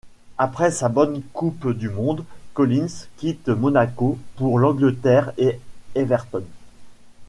Après 0.39 0.71
sa 0.71 0.89
bonne 0.89 1.21
coupe 1.31 1.73
du 1.77 1.87
monde, 1.87 2.25
Collins 2.55 3.05
quitte 3.17 3.49
Monaco 3.49 4.17
pour 4.35 4.57
l'Angleterre 4.57 5.31
et 5.37 5.59
Everton. 5.93 6.43